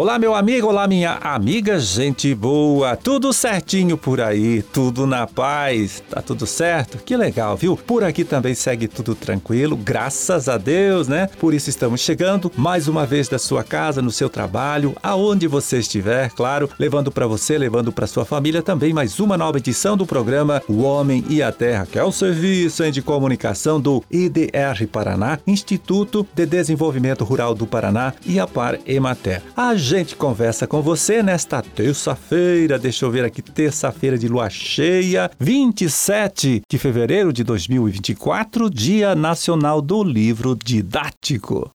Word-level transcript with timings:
Olá, 0.00 0.18
meu 0.18 0.34
amigo, 0.34 0.66
olá, 0.66 0.88
minha 0.88 1.18
amiga, 1.20 1.78
gente 1.78 2.34
boa, 2.34 2.96
tudo 2.96 3.34
certinho 3.34 3.98
por 3.98 4.18
aí, 4.18 4.62
tudo 4.62 5.06
na 5.06 5.26
paz, 5.26 6.02
tá 6.08 6.22
tudo 6.22 6.46
certo? 6.46 6.96
Que 7.04 7.14
legal, 7.14 7.54
viu? 7.54 7.76
Por 7.76 8.02
aqui 8.02 8.24
também 8.24 8.54
segue 8.54 8.88
tudo 8.88 9.14
tranquilo, 9.14 9.76
graças 9.76 10.48
a 10.48 10.56
Deus, 10.56 11.06
né? 11.06 11.28
Por 11.38 11.52
isso 11.52 11.68
estamos 11.68 12.00
chegando 12.00 12.50
mais 12.56 12.88
uma 12.88 13.04
vez 13.04 13.28
da 13.28 13.38
sua 13.38 13.62
casa, 13.62 14.00
no 14.00 14.10
seu 14.10 14.30
trabalho, 14.30 14.96
aonde 15.02 15.46
você 15.46 15.80
estiver, 15.80 16.30
claro, 16.30 16.70
levando 16.78 17.12
para 17.12 17.26
você, 17.26 17.58
levando 17.58 17.92
para 17.92 18.06
sua 18.06 18.24
família 18.24 18.62
também 18.62 18.94
mais 18.94 19.20
uma 19.20 19.36
nova 19.36 19.58
edição 19.58 19.98
do 19.98 20.06
programa 20.06 20.62
O 20.66 20.80
Homem 20.80 21.22
e 21.28 21.42
a 21.42 21.52
Terra, 21.52 21.84
que 21.84 21.98
é 21.98 22.02
o 22.02 22.10
serviço 22.10 22.90
de 22.90 23.02
comunicação 23.02 23.78
do 23.78 24.02
IDR 24.10 24.86
Paraná, 24.90 25.38
Instituto 25.46 26.26
de 26.34 26.46
Desenvolvimento 26.46 27.22
Rural 27.22 27.54
do 27.54 27.66
Paraná 27.66 28.14
e 28.24 28.40
a 28.40 28.46
Par 28.46 28.78
Emater. 28.86 29.42
A 29.54 29.74
gente 29.90 30.14
conversa 30.14 30.68
com 30.68 30.80
você 30.80 31.20
nesta 31.20 31.60
terça-feira, 31.60 32.78
deixa 32.78 33.04
eu 33.04 33.10
ver 33.10 33.24
aqui, 33.24 33.42
terça-feira 33.42 34.16
de 34.16 34.28
lua 34.28 34.48
cheia, 34.48 35.28
27 35.36 36.62
de 36.70 36.78
fevereiro 36.78 37.32
de 37.32 37.42
2024, 37.42 38.70
Dia 38.70 39.16
Nacional 39.16 39.82
do 39.82 40.04
Livro 40.04 40.54
Didático. 40.54 41.72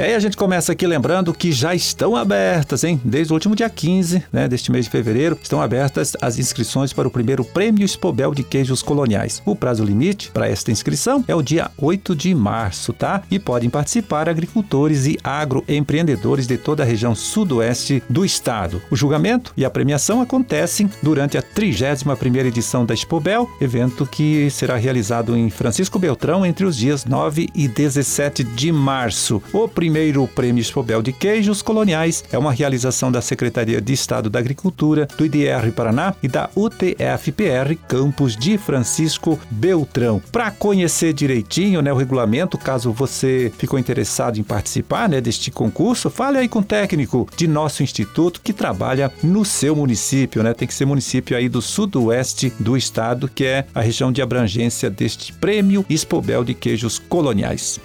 É, 0.00 0.12
e 0.12 0.14
a 0.14 0.20
gente 0.20 0.36
começa 0.36 0.70
aqui 0.70 0.86
lembrando 0.86 1.34
que 1.34 1.50
já 1.50 1.74
estão 1.74 2.14
abertas, 2.14 2.84
hein? 2.84 3.00
Desde 3.02 3.32
o 3.32 3.34
último 3.34 3.56
dia 3.56 3.68
15 3.68 4.22
né, 4.32 4.46
deste 4.46 4.70
mês 4.70 4.84
de 4.84 4.92
fevereiro, 4.92 5.36
estão 5.42 5.60
abertas 5.60 6.16
as 6.22 6.38
inscrições 6.38 6.92
para 6.92 7.08
o 7.08 7.10
primeiro 7.10 7.44
Prêmio 7.44 7.84
Espobel 7.84 8.32
de 8.32 8.44
Queijos 8.44 8.80
Coloniais. 8.80 9.42
O 9.44 9.56
prazo 9.56 9.82
limite 9.82 10.30
para 10.30 10.48
esta 10.48 10.70
inscrição 10.70 11.24
é 11.26 11.34
o 11.34 11.42
dia 11.42 11.68
8 11.76 12.14
de 12.14 12.32
março, 12.32 12.92
tá? 12.92 13.22
E 13.28 13.40
podem 13.40 13.68
participar 13.68 14.28
agricultores 14.28 15.04
e 15.04 15.18
agroempreendedores 15.24 16.46
de 16.46 16.56
toda 16.56 16.84
a 16.84 16.86
região 16.86 17.12
sudoeste 17.12 18.00
do 18.08 18.24
estado. 18.24 18.80
O 18.92 18.94
julgamento 18.94 19.52
e 19.56 19.64
a 19.64 19.70
premiação 19.70 20.20
acontecem 20.22 20.88
durante 21.02 21.36
a 21.36 21.42
31ª 21.42 22.46
edição 22.46 22.86
da 22.86 22.94
Espobel, 22.94 23.50
evento 23.60 24.06
que 24.06 24.48
será 24.48 24.76
realizado 24.76 25.36
em 25.36 25.50
Francisco 25.50 25.98
Beltrão 25.98 26.46
entre 26.46 26.64
os 26.64 26.76
dias 26.76 27.04
9 27.04 27.48
e 27.52 27.66
17 27.66 28.44
de 28.44 28.70
março. 28.70 29.42
O 29.52 29.66
primeiro 29.66 29.87
Prêmio 30.34 30.60
Espobel 30.60 31.02
de 31.02 31.12
Queijos 31.12 31.62
Coloniais 31.62 32.24
é 32.30 32.38
uma 32.38 32.52
realização 32.52 33.10
da 33.10 33.20
Secretaria 33.20 33.80
de 33.80 33.92
Estado 33.92 34.28
da 34.30 34.38
Agricultura, 34.38 35.08
do 35.16 35.24
IDR 35.24 35.72
Paraná 35.74 36.14
e 36.22 36.28
da 36.28 36.50
UTFPR 36.54 37.74
Campos 37.88 38.36
de 38.36 38.58
Francisco 38.58 39.38
Beltrão. 39.50 40.20
Para 40.30 40.50
conhecer 40.50 41.12
direitinho 41.12 41.80
né, 41.82 41.92
o 41.92 41.96
regulamento, 41.96 42.58
caso 42.58 42.92
você 42.92 43.52
ficou 43.56 43.78
interessado 43.78 44.38
em 44.38 44.42
participar 44.42 45.08
né, 45.08 45.20
deste 45.20 45.50
concurso, 45.50 46.10
fale 46.10 46.38
aí 46.38 46.48
com 46.48 46.60
o 46.60 46.64
técnico 46.64 47.28
de 47.36 47.46
nosso 47.46 47.82
instituto 47.82 48.40
que 48.40 48.52
trabalha 48.52 49.12
no 49.22 49.44
seu 49.44 49.74
município. 49.74 50.42
Né? 50.42 50.54
Tem 50.54 50.68
que 50.68 50.74
ser 50.74 50.84
município 50.84 51.36
aí 51.36 51.48
do 51.48 51.62
sudoeste 51.62 52.52
do 52.58 52.76
estado, 52.76 53.28
que 53.28 53.44
é 53.44 53.66
a 53.74 53.80
região 53.80 54.12
de 54.12 54.22
abrangência 54.22 54.90
deste 54.90 55.32
Prêmio 55.32 55.84
Espobel 55.88 56.44
de 56.44 56.54
Queijos 56.54 56.98
Coloniais. 56.98 57.80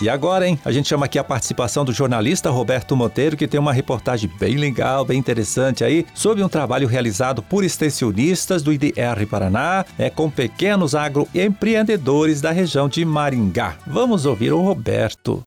E 0.00 0.08
agora, 0.08 0.48
hein? 0.48 0.58
A 0.64 0.72
gente 0.72 0.88
chama 0.88 1.04
aqui 1.04 1.18
a 1.18 1.24
participação 1.24 1.84
do 1.84 1.92
jornalista 1.92 2.48
Roberto 2.48 2.96
Monteiro, 2.96 3.36
que 3.36 3.46
tem 3.46 3.60
uma 3.60 3.72
reportagem 3.72 4.30
bem 4.38 4.56
legal, 4.56 5.04
bem 5.04 5.18
interessante 5.18 5.84
aí, 5.84 6.06
sobre 6.14 6.42
um 6.42 6.48
trabalho 6.48 6.88
realizado 6.88 7.42
por 7.42 7.64
extensionistas 7.64 8.62
do 8.62 8.72
IDR 8.72 9.26
Paraná, 9.28 9.84
é, 9.98 10.08
com 10.08 10.30
pequenos 10.30 10.94
agroempreendedores 10.94 12.40
da 12.40 12.50
região 12.50 12.88
de 12.88 13.04
Maringá. 13.04 13.76
Vamos 13.86 14.24
ouvir 14.24 14.52
o 14.52 14.60
Roberto. 14.62 15.42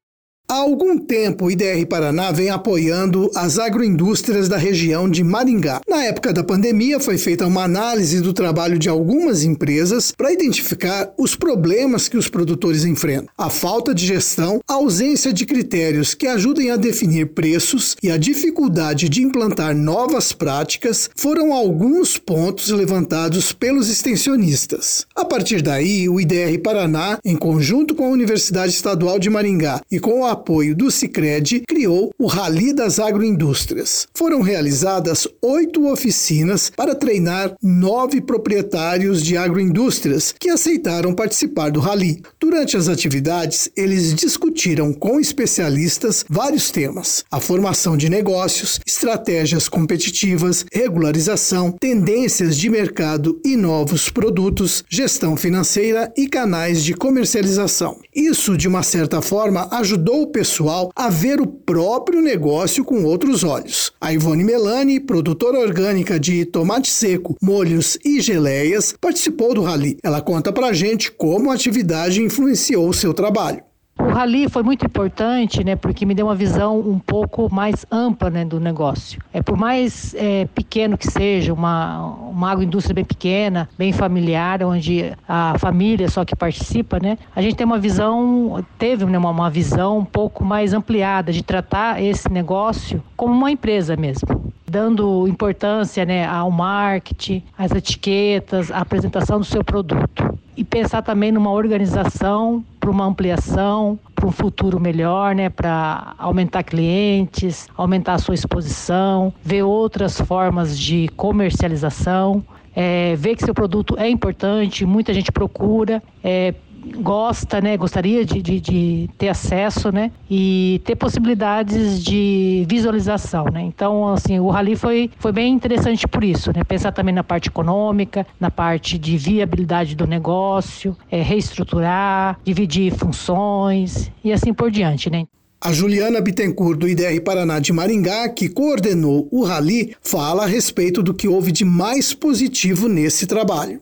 Há 0.53 0.57
algum 0.57 0.99
tempo, 0.99 1.45
o 1.45 1.51
IDR 1.51 1.83
Paraná 1.89 2.31
vem 2.31 2.51
apoiando 2.51 3.27
as 3.33 3.57
agroindústrias 3.57 4.47
da 4.47 4.55
região 4.55 5.09
de 5.09 5.23
Maringá. 5.23 5.81
Na 5.89 6.03
época 6.03 6.31
da 6.31 6.43
pandemia, 6.43 6.99
foi 6.99 7.17
feita 7.17 7.47
uma 7.47 7.63
análise 7.63 8.21
do 8.21 8.33
trabalho 8.33 8.77
de 8.77 8.87
algumas 8.87 9.43
empresas 9.43 10.11
para 10.15 10.31
identificar 10.31 11.11
os 11.17 11.35
problemas 11.35 12.07
que 12.07 12.17
os 12.17 12.29
produtores 12.29 12.85
enfrentam. 12.85 13.29
A 13.35 13.49
falta 13.49 13.95
de 13.95 14.05
gestão, 14.05 14.61
a 14.69 14.75
ausência 14.75 15.33
de 15.33 15.43
critérios 15.43 16.13
que 16.13 16.27
ajudem 16.27 16.69
a 16.69 16.77
definir 16.77 17.33
preços 17.33 17.97
e 18.03 18.11
a 18.11 18.17
dificuldade 18.17 19.09
de 19.09 19.23
implantar 19.23 19.75
novas 19.75 20.33
práticas 20.33 21.09
foram 21.15 21.51
alguns 21.51 22.19
pontos 22.19 22.69
levantados 22.69 23.51
pelos 23.51 23.89
extensionistas. 23.89 25.07
A 25.15 25.25
partir 25.25 25.63
daí, 25.63 26.07
o 26.07 26.21
IDR 26.21 26.59
Paraná, 26.63 27.17
em 27.25 27.35
conjunto 27.35 27.95
com 27.95 28.05
a 28.05 28.09
Universidade 28.09 28.71
Estadual 28.71 29.17
de 29.17 29.31
Maringá 29.31 29.81
e 29.91 29.99
com 29.99 30.23
a 30.23 30.42
apoio 30.43 30.75
do 30.75 30.91
Cicred, 30.91 31.63
criou 31.65 32.13
o 32.19 32.27
Rally 32.27 32.73
das 32.73 32.99
Agroindústrias. 32.99 34.07
Foram 34.13 34.41
realizadas 34.41 35.25
oito 35.41 35.89
oficinas 35.89 36.69
para 36.75 36.93
treinar 36.93 37.55
nove 37.63 38.19
proprietários 38.19 39.23
de 39.23 39.37
agroindústrias 39.37 40.35
que 40.37 40.49
aceitaram 40.49 41.15
participar 41.15 41.69
do 41.71 41.79
Rally. 41.79 42.21
Durante 42.41 42.75
as 42.75 42.89
atividades, 42.89 43.69
eles 43.75 44.13
discutiram 44.13 44.91
com 44.91 45.17
especialistas 45.17 46.25
vários 46.29 46.69
temas: 46.69 47.23
a 47.31 47.39
formação 47.39 47.95
de 47.95 48.09
negócios, 48.09 48.81
estratégias 48.85 49.69
competitivas, 49.69 50.65
regularização, 50.73 51.71
tendências 51.71 52.57
de 52.57 52.69
mercado 52.69 53.39
e 53.45 53.55
novos 53.55 54.09
produtos, 54.09 54.83
gestão 54.89 55.37
financeira 55.37 56.11
e 56.17 56.27
canais 56.27 56.83
de 56.83 56.93
comercialização. 56.93 57.99
Isso, 58.13 58.57
de 58.57 58.67
uma 58.67 58.83
certa 58.83 59.21
forma, 59.21 59.69
ajudou 59.71 60.32
pessoal 60.33 60.91
a 60.95 61.09
ver 61.09 61.39
o 61.39 61.47
próprio 61.47 62.21
negócio 62.21 62.83
com 62.83 63.05
outros 63.05 63.43
olhos. 63.43 63.93
A 64.01 64.11
Ivone 64.11 64.43
Melani, 64.43 64.99
produtora 64.99 65.59
orgânica 65.59 66.19
de 66.19 66.43
tomate 66.43 66.89
seco, 66.89 67.37
molhos 67.41 67.97
e 68.03 68.19
geleias, 68.19 68.95
participou 68.99 69.53
do 69.53 69.61
rally. 69.61 69.97
Ela 70.03 70.21
conta 70.21 70.51
pra 70.51 70.73
gente 70.73 71.11
como 71.11 71.51
a 71.51 71.53
atividade 71.53 72.21
influenciou 72.21 72.89
o 72.89 72.93
seu 72.93 73.13
trabalho. 73.13 73.63
Rally 74.13 74.49
foi 74.49 74.63
muito 74.63 74.85
importante, 74.85 75.63
né, 75.63 75.75
porque 75.75 76.05
me 76.05 76.13
deu 76.13 76.27
uma 76.27 76.35
visão 76.35 76.79
um 76.79 76.99
pouco 76.99 77.53
mais 77.53 77.85
ampla, 77.91 78.29
né, 78.29 78.45
do 78.45 78.59
negócio. 78.59 79.21
É 79.33 79.41
por 79.41 79.57
mais 79.57 80.13
é, 80.15 80.45
pequeno 80.53 80.97
que 80.97 81.09
seja, 81.09 81.53
uma 81.53 82.23
uma 82.33 82.51
agroindústria 82.51 82.95
bem 82.95 83.05
pequena, 83.05 83.69
bem 83.77 83.93
familiar, 83.93 84.63
onde 84.63 85.13
a 85.27 85.57
família 85.59 86.09
só 86.09 86.25
que 86.25 86.35
participa, 86.35 86.99
né? 86.99 87.17
A 87.35 87.41
gente 87.41 87.55
tem 87.55 87.65
uma 87.65 87.77
visão, 87.77 88.63
teve 88.77 89.05
né, 89.05 89.17
uma, 89.17 89.29
uma 89.29 89.49
visão 89.49 89.99
um 89.99 90.05
pouco 90.05 90.43
mais 90.43 90.73
ampliada 90.73 91.31
de 91.31 91.43
tratar 91.43 92.01
esse 92.01 92.29
negócio 92.29 93.03
como 93.15 93.33
uma 93.33 93.51
empresa 93.51 93.95
mesmo 93.95 94.53
dando 94.65 95.27
importância 95.27 96.03
né, 96.03 96.25
ao 96.25 96.49
marketing, 96.49 97.43
às 97.55 97.71
etiquetas, 97.71 98.71
à 98.71 98.79
apresentação 98.79 99.37
do 99.37 99.45
seu 99.45 99.63
produto. 99.63 100.39
E 100.57 100.63
pensar 100.63 101.03
também 101.03 101.31
numa 101.31 101.51
organização 101.51 102.65
para 102.83 102.91
uma 102.91 103.05
ampliação, 103.05 103.97
para 104.13 104.27
um 104.27 104.31
futuro 104.31 104.77
melhor, 104.77 105.33
né, 105.33 105.47
para 105.47 106.15
aumentar 106.17 106.63
clientes, 106.63 107.65
aumentar 107.77 108.15
a 108.15 108.17
sua 108.17 108.35
exposição, 108.35 109.33
ver 109.41 109.63
outras 109.63 110.19
formas 110.19 110.77
de 110.77 111.07
comercialização, 111.15 112.43
é, 112.75 113.15
ver 113.15 113.37
que 113.37 113.45
seu 113.45 113.53
produto 113.53 113.95
é 113.97 114.09
importante, 114.09 114.85
muita 114.85 115.13
gente 115.13 115.31
procura, 115.31 116.03
é, 116.21 116.53
gosta, 116.97 117.61
né, 117.61 117.77
gostaria 117.77 118.25
de, 118.25 118.41
de, 118.41 118.59
de, 118.59 119.09
ter 119.17 119.29
acesso, 119.29 119.91
né, 119.91 120.11
e 120.29 120.81
ter 120.85 120.95
possibilidades 120.95 122.03
de 122.03 122.65
visualização, 122.69 123.45
né. 123.45 123.61
Então, 123.61 124.07
assim, 124.09 124.39
o 124.39 124.49
Rally 124.49 124.75
foi, 124.75 125.09
foi 125.19 125.31
bem 125.31 125.53
interessante 125.53 126.07
por 126.07 126.23
isso, 126.23 126.51
né, 126.55 126.63
pensar 126.63 126.91
também 126.91 127.13
na 127.13 127.23
parte 127.23 127.49
econômica, 127.49 128.25
na 128.39 128.51
parte 128.51 128.97
de 128.97 129.17
viabilidade 129.17 129.95
do 129.95 130.07
negócio, 130.07 130.95
é, 131.11 131.21
reestruturar, 131.21 132.39
dividir 132.43 132.93
funções 132.93 134.11
e 134.23 134.31
assim 134.31 134.53
por 134.53 134.69
diante, 134.69 135.09
né. 135.09 135.25
A 135.65 135.71
Juliana 135.71 136.19
Bittencourt, 136.19 136.77
do 136.77 136.89
IDR 136.89 137.21
Paraná 137.23 137.57
de 137.57 137.71
Maringá, 137.71 138.27
que 138.27 138.49
coordenou 138.49 139.29
o 139.31 139.45
Rally, 139.45 139.95
fala 140.01 140.43
a 140.43 140.45
respeito 140.45 141.01
do 141.01 141.13
que 141.13 141.25
houve 141.25 141.53
de 141.53 141.63
mais 141.63 142.13
positivo 142.13 142.89
nesse 142.89 143.25
trabalho. 143.25 143.79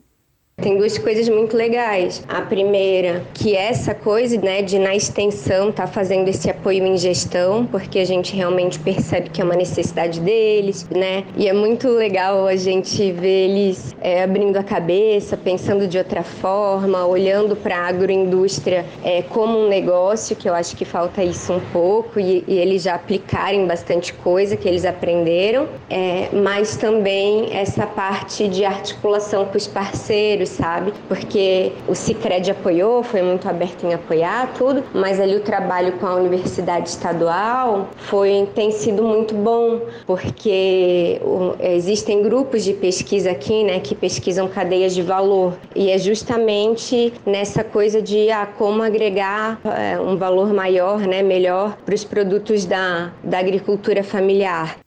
Tem 0.62 0.78
duas 0.78 0.96
coisas 0.96 1.28
muito 1.28 1.58
legais. 1.58 2.24
A 2.30 2.40
primeira, 2.42 3.24
que 3.34 3.56
essa 3.56 3.96
coisa, 3.96 4.40
né, 4.40 4.62
de 4.62 4.78
na 4.78 4.96
extensão 4.96 5.72
tá 5.72 5.88
fazendo 5.88 6.28
esse 6.28 6.52
apoio 6.52 6.86
em 6.86 6.96
gestão, 6.96 7.66
porque 7.66 7.98
a 7.98 8.06
gente 8.06 8.36
realmente 8.36 8.78
percebe 8.78 9.32
que 9.32 9.42
é 9.42 9.44
uma 9.44 9.56
necessidade 9.56 10.20
deles, 10.20 10.88
né? 10.90 11.24
E 11.36 11.48
é 11.48 11.54
muito 11.54 11.90
legal 11.90 12.46
a 12.46 12.56
gente 12.56 13.12
ver 13.12 13.50
eles 13.50 13.96
é, 14.00 14.22
abrindo 14.24 14.56
a 14.58 14.64
cabeça, 14.64 15.36
pensando 15.36 15.88
de 15.88 15.98
outra 15.98 16.22
forma, 16.22 17.08
olhando 17.08 17.56
para 17.56 17.78
a 17.78 17.88
agroindústria 17.88 18.86
é, 19.04 19.24
como 19.24 19.58
um 19.58 19.68
negócio, 19.68 20.36
que 20.36 20.48
eu 20.48 20.54
acho 20.54 20.76
que 20.76 20.86
falta 20.86 21.24
isso 21.24 21.54
um 21.54 21.60
pouco, 21.72 22.20
e, 22.20 22.44
e 22.48 22.60
eles 22.60 22.84
já 22.84 22.94
aplicarem 22.94 23.66
bastante 23.66 24.14
coisa 24.14 24.56
que 24.56 24.68
eles 24.68 24.86
aprenderam, 24.86 25.68
é, 25.90 26.30
mas 26.32 26.78
também 26.78 27.52
essa 27.52 27.88
parte 27.88 28.48
de 28.48 28.64
articulação 28.64 29.46
com 29.46 29.58
os 29.58 29.66
parceiros, 29.66 30.51
sabe? 30.52 30.94
Porque 31.08 31.72
o 31.88 31.96
Cicred 31.96 32.52
apoiou, 32.52 33.04
foi 33.04 33.22
muito 33.22 33.48
aberto 33.48 33.86
em 33.86 33.94
apoiar 33.94 34.54
tudo, 34.58 34.84
mas 34.94 35.20
ali 35.20 35.36
o 35.36 35.42
trabalho 35.42 35.94
com 35.94 36.06
a 36.06 36.16
universidade 36.16 36.90
estadual 36.90 37.90
foi 37.98 38.48
tem 38.54 38.72
sido 38.72 39.04
muito 39.04 39.34
bom, 39.34 39.82
porque 40.06 41.22
existem 41.60 42.22
grupos 42.22 42.64
de 42.64 42.74
pesquisa 42.74 43.32
aqui, 43.32 43.64
né, 43.64 43.80
que 43.80 43.96
pesquisam 43.96 44.48
cadeias 44.48 44.94
de 44.94 45.02
valor, 45.02 45.54
e 45.76 45.90
é 45.90 45.98
justamente 45.98 47.14
nessa 47.26 47.64
coisa 47.64 48.02
de 48.02 48.30
ah, 48.30 48.48
como 48.58 48.82
agregar 48.84 49.60
é, 49.66 50.00
um 50.00 50.18
valor 50.18 50.54
maior, 50.54 51.00
né, 51.00 51.22
melhor 51.22 51.78
para 51.86 51.96
os 51.96 52.04
produtos 52.04 52.66
da, 52.66 53.12
da 53.24 53.40
agricultura 53.40 54.04
familiar. 54.04 54.81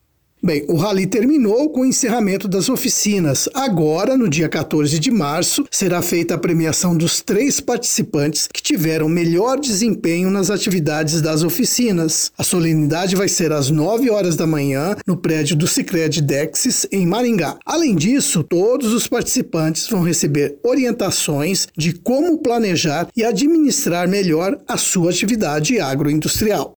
Bem, 0.45 0.63
o 0.67 0.75
rally 0.75 1.07
terminou 1.07 1.71
com 1.71 1.81
o 1.81 1.85
encerramento 1.87 2.47
das 2.47 2.69
oficinas. 2.69 3.49
Agora, 3.51 4.15
no 4.15 4.29
dia 4.29 4.47
14 4.47 4.99
de 4.99 5.09
março, 5.09 5.65
será 5.71 6.03
feita 6.03 6.35
a 6.35 6.37
premiação 6.37 6.95
dos 6.95 7.19
três 7.19 7.59
participantes 7.59 8.47
que 8.53 8.61
tiveram 8.61 9.09
melhor 9.09 9.59
desempenho 9.59 10.29
nas 10.29 10.51
atividades 10.51 11.19
das 11.19 11.41
oficinas. 11.41 12.31
A 12.37 12.43
solenidade 12.43 13.15
vai 13.15 13.27
ser 13.27 13.51
às 13.51 13.71
9 13.71 14.11
horas 14.11 14.35
da 14.35 14.45
manhã 14.45 14.95
no 15.07 15.17
prédio 15.17 15.55
do 15.55 15.65
Sicredi 15.65 16.21
Dexis, 16.21 16.85
em 16.91 17.07
Maringá. 17.07 17.57
Além 17.65 17.95
disso, 17.95 18.43
todos 18.43 18.93
os 18.93 19.07
participantes 19.07 19.89
vão 19.89 20.03
receber 20.03 20.59
orientações 20.63 21.67
de 21.75 21.91
como 21.91 22.37
planejar 22.37 23.07
e 23.17 23.23
administrar 23.23 24.07
melhor 24.07 24.59
a 24.67 24.77
sua 24.77 25.09
atividade 25.09 25.79
agroindustrial. 25.79 26.74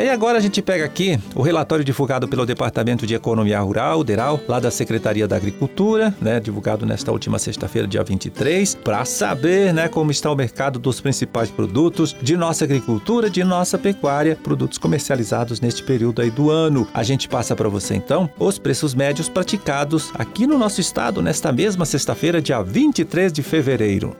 É, 0.00 0.06
e 0.06 0.08
agora 0.08 0.38
a 0.38 0.40
gente 0.40 0.62
pega 0.62 0.82
aqui 0.82 1.20
o 1.34 1.42
relatório 1.42 1.84
divulgado 1.84 2.26
pelo 2.26 2.46
Departamento 2.46 3.06
de 3.06 3.14
Economia 3.14 3.60
Rural, 3.60 4.02
DERAL, 4.02 4.40
lá 4.48 4.58
da 4.58 4.70
Secretaria 4.70 5.28
da 5.28 5.36
Agricultura, 5.36 6.14
né, 6.18 6.40
divulgado 6.40 6.86
nesta 6.86 7.12
última 7.12 7.38
sexta-feira, 7.38 7.86
dia 7.86 8.02
23, 8.02 8.76
para 8.76 9.04
saber, 9.04 9.74
né, 9.74 9.88
como 9.88 10.10
está 10.10 10.32
o 10.32 10.34
mercado 10.34 10.78
dos 10.78 11.02
principais 11.02 11.50
produtos 11.50 12.16
de 12.22 12.34
nossa 12.34 12.64
agricultura, 12.64 13.28
de 13.28 13.44
nossa 13.44 13.76
pecuária, 13.76 14.38
produtos 14.42 14.78
comercializados 14.78 15.60
neste 15.60 15.82
período 15.82 16.22
aí 16.22 16.30
do 16.30 16.50
ano. 16.50 16.88
A 16.94 17.02
gente 17.02 17.28
passa 17.28 17.54
para 17.54 17.68
você 17.68 17.94
então 17.94 18.30
os 18.38 18.58
preços 18.58 18.94
médios 18.94 19.28
praticados 19.28 20.10
aqui 20.14 20.46
no 20.46 20.56
nosso 20.56 20.80
estado 20.80 21.20
nesta 21.20 21.52
mesma 21.52 21.84
sexta-feira, 21.84 22.40
dia 22.40 22.62
23 22.62 23.30
de 23.30 23.42
fevereiro. 23.42 24.16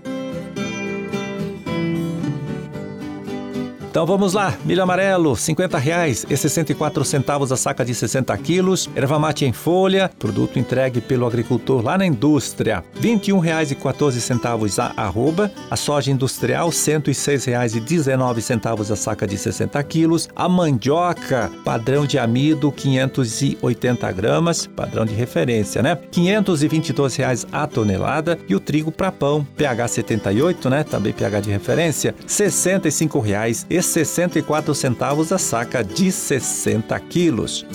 Então 4.00 4.06
vamos 4.06 4.32
lá, 4.32 4.56
milho 4.64 4.82
amarelo, 4.82 5.36
50 5.36 5.76
reais 5.76 6.24
e 6.30 6.34
64 6.34 7.04
centavos 7.04 7.52
a 7.52 7.56
saca 7.58 7.84
de 7.84 7.94
60 7.94 8.34
quilos, 8.38 8.88
erva 8.96 9.18
mate 9.18 9.44
em 9.44 9.52
folha, 9.52 10.10
produto 10.18 10.58
entregue 10.58 11.02
pelo 11.02 11.26
agricultor 11.26 11.84
lá 11.84 11.98
na 11.98 12.06
indústria, 12.06 12.82
21 12.94 13.38
reais 13.40 13.70
e 13.70 13.74
14 13.74 14.18
centavos 14.22 14.78
a 14.78 14.94
arroba, 14.96 15.52
a 15.70 15.76
soja 15.76 16.10
industrial, 16.10 16.72
106 16.72 17.44
reais 17.44 17.76
e 17.76 17.80
19 17.80 18.40
centavos 18.40 18.90
a 18.90 18.96
saca 18.96 19.26
de 19.26 19.36
60 19.36 19.82
quilos, 19.82 20.30
a 20.34 20.48
mandioca, 20.48 21.50
padrão 21.62 22.06
de 22.06 22.18
amido, 22.18 22.72
580 22.72 24.10
gramas, 24.12 24.66
padrão 24.66 25.04
de 25.04 25.12
referência, 25.12 25.82
né? 25.82 25.98
522 26.10 27.16
reais 27.16 27.46
a 27.52 27.66
tonelada 27.66 28.38
e 28.48 28.54
o 28.54 28.60
trigo 28.60 28.90
para 28.90 29.12
pão, 29.12 29.46
pH 29.58 29.88
78, 29.88 30.70
né? 30.70 30.84
Também 30.84 31.12
pH 31.12 31.40
de 31.40 31.50
referência, 31.50 32.14
65 32.26 33.20
reais 33.20 33.66
e 33.68 33.89
64 33.90 34.74
centavos 34.74 35.32
a 35.32 35.38
saca 35.38 35.82
de 35.82 36.10
60 36.12 36.98
quilos. 37.00 37.66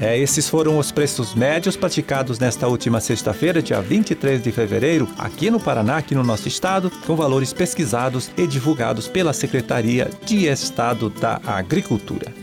É, 0.00 0.18
esses 0.18 0.48
foram 0.48 0.78
os 0.78 0.90
preços 0.90 1.32
médios 1.32 1.76
praticados 1.76 2.40
nesta 2.40 2.66
última 2.66 3.00
sexta-feira, 3.00 3.62
dia 3.62 3.80
23 3.80 4.42
de 4.42 4.50
fevereiro, 4.50 5.08
aqui 5.16 5.48
no 5.48 5.60
Paraná, 5.60 5.98
aqui 5.98 6.12
no 6.12 6.24
nosso 6.24 6.48
estado, 6.48 6.90
com 7.06 7.14
valores 7.14 7.52
pesquisados 7.52 8.28
e 8.36 8.44
divulgados 8.44 9.06
pela 9.06 9.32
Secretaria 9.32 10.10
de 10.24 10.46
Estado 10.46 11.08
da 11.08 11.40
Agricultura. 11.46 12.41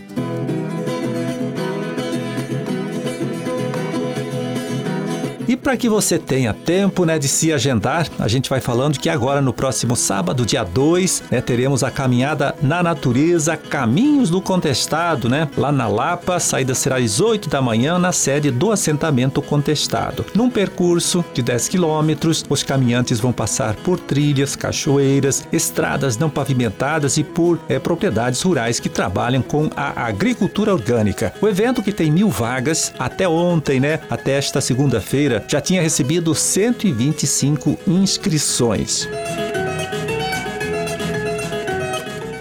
E 5.50 5.56
para 5.56 5.76
que 5.76 5.88
você 5.88 6.16
tenha 6.16 6.54
tempo 6.54 7.04
né, 7.04 7.18
de 7.18 7.26
se 7.26 7.52
agendar, 7.52 8.06
a 8.20 8.28
gente 8.28 8.48
vai 8.48 8.60
falando 8.60 9.00
que 9.00 9.08
agora 9.08 9.40
no 9.40 9.52
próximo 9.52 9.96
sábado, 9.96 10.46
dia 10.46 10.62
2, 10.62 11.24
né, 11.28 11.40
teremos 11.40 11.82
a 11.82 11.90
caminhada 11.90 12.54
na 12.62 12.84
natureza 12.84 13.56
Caminhos 13.56 14.30
do 14.30 14.40
Contestado, 14.40 15.28
né? 15.28 15.48
Lá 15.56 15.72
na 15.72 15.88
Lapa, 15.88 16.36
a 16.36 16.38
saída 16.38 16.72
será 16.72 16.98
às 16.98 17.20
8 17.20 17.48
da 17.48 17.60
manhã 17.60 17.98
na 17.98 18.12
sede 18.12 18.52
do 18.52 18.70
assentamento 18.70 19.42
contestado. 19.42 20.24
Num 20.36 20.48
percurso 20.48 21.24
de 21.34 21.42
10 21.42 21.66
quilômetros, 21.66 22.44
os 22.48 22.62
caminhantes 22.62 23.18
vão 23.18 23.32
passar 23.32 23.74
por 23.74 23.98
trilhas, 23.98 24.54
cachoeiras, 24.54 25.44
estradas 25.52 26.16
não 26.16 26.30
pavimentadas 26.30 27.16
e 27.16 27.24
por 27.24 27.58
é, 27.68 27.80
propriedades 27.80 28.40
rurais 28.42 28.78
que 28.78 28.88
trabalham 28.88 29.42
com 29.42 29.68
a 29.76 30.06
agricultura 30.06 30.72
orgânica. 30.72 31.34
O 31.40 31.48
evento 31.48 31.82
que 31.82 31.90
tem 31.90 32.08
mil 32.08 32.30
vagas 32.30 32.94
até 32.96 33.28
ontem, 33.28 33.80
né? 33.80 33.98
Até 34.08 34.38
esta 34.38 34.60
segunda-feira, 34.60 35.39
já 35.48 35.60
tinha 35.60 35.82
recebido 35.82 36.34
125 36.34 37.78
inscrições. 37.86 39.08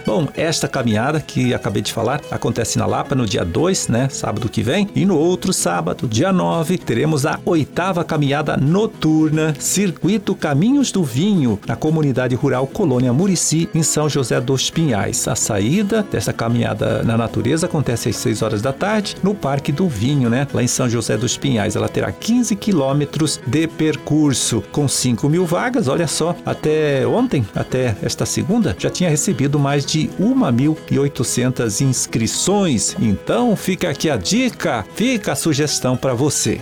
Bom, 0.10 0.28
esta 0.36 0.68
caminhada 0.68 1.22
que 1.22 1.54
acabei 1.54 1.84
de 1.84 1.94
falar 1.94 2.20
acontece 2.32 2.80
na 2.80 2.88
Lapa 2.88 3.14
no 3.14 3.28
dia 3.28 3.46
2, 3.46 3.90
né, 3.90 4.10
sábado 4.10 4.50
que 4.50 4.64
vem, 4.64 4.90
e 4.96 5.06
no 5.06 5.16
outro 5.16 5.54
sábado, 5.54 6.08
dia 6.08 6.34
9, 6.34 6.80
teremos 6.80 7.28
a 7.28 7.40
oitava 7.46 8.04
caminhada 8.04 8.58
noturna 8.58 9.54
Circuito 9.60 10.34
Caminhos 10.34 10.92
do 10.92 11.04
Vinho, 11.04 11.60
na 11.68 11.76
comunidade 11.76 12.34
rural 12.34 12.66
Colônia 12.66 13.14
Murici, 13.14 13.70
em 13.72 13.84
São 13.84 14.10
José 14.10 14.42
dos 14.42 14.72
Pinhais. 14.72 15.28
A 15.28 15.36
saída 15.36 16.02
dessa 16.02 16.34
caminhada 16.34 17.04
na 17.04 17.16
natureza 17.16 17.68
acontece 17.68 18.10
às 18.10 18.16
6 18.16 18.42
horas 18.42 18.62
da 18.64 18.74
tarde 18.74 19.16
no 19.22 19.36
Parque 19.36 19.72
do 19.72 19.88
Vinho, 19.88 20.28
né, 20.28 20.48
lá 20.52 20.64
em 20.64 20.68
São 20.68 20.90
José 20.90 21.18
dos 21.18 21.38
Pinhais. 21.38 21.76
Ela 21.76 21.88
terá 21.88 22.12
15 22.12 22.56
quilômetros 22.56 23.40
de 23.46 23.68
percurso, 23.68 24.64
com 24.72 24.88
5 24.88 25.30
mil 25.30 25.46
vagas. 25.46 25.88
Olha 25.88 26.08
só, 26.08 26.36
até 26.44 27.06
ontem, 27.06 27.46
até 27.54 27.96
esta 28.02 28.26
segunda, 28.26 28.76
já 28.80 28.90
tinha 28.90 29.08
recebido 29.08 29.60
mais 29.60 29.86
de 29.86 29.99
de 30.00 30.10
1.800 30.22 31.82
inscrições. 31.82 32.96
Então 33.00 33.56
fica 33.56 33.90
aqui 33.90 34.10
a 34.10 34.16
dica, 34.16 34.86
fica 34.96 35.34
a 35.34 35.36
sugestão 35.36 35.98
para 35.98 36.14
você. 36.14 36.62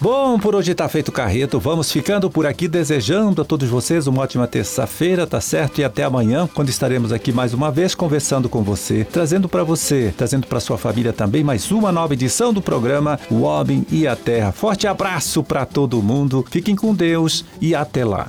Bom, 0.00 0.38
por 0.38 0.54
hoje 0.54 0.74
tá 0.74 0.88
feito 0.88 1.12
carreto. 1.12 1.60
Vamos 1.60 1.92
ficando 1.92 2.30
por 2.30 2.46
aqui 2.46 2.66
desejando 2.66 3.42
a 3.42 3.44
todos 3.44 3.68
vocês 3.68 4.06
uma 4.06 4.22
ótima 4.22 4.46
terça-feira, 4.46 5.26
tá 5.26 5.42
certo? 5.42 5.78
E 5.78 5.84
até 5.84 6.04
amanhã, 6.04 6.48
quando 6.54 6.70
estaremos 6.70 7.12
aqui 7.12 7.30
mais 7.30 7.52
uma 7.52 7.70
vez 7.70 7.94
conversando 7.94 8.48
com 8.48 8.62
você, 8.62 9.04
trazendo 9.04 9.46
para 9.46 9.62
você, 9.62 10.14
trazendo 10.16 10.46
para 10.46 10.58
sua 10.58 10.78
família 10.78 11.12
também 11.12 11.44
mais 11.44 11.70
uma 11.70 11.92
nova 11.92 12.14
edição 12.14 12.50
do 12.50 12.62
programa 12.62 13.20
O 13.30 13.42
Homem 13.42 13.84
e 13.90 14.06
a 14.06 14.16
Terra. 14.16 14.52
Forte 14.52 14.86
abraço 14.86 15.44
para 15.44 15.66
todo 15.66 16.02
mundo. 16.02 16.46
Fiquem 16.50 16.74
com 16.74 16.94
Deus 16.94 17.44
e 17.60 17.74
até 17.74 18.02
lá. 18.02 18.28